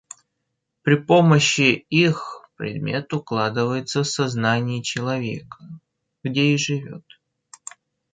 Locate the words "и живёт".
6.55-7.05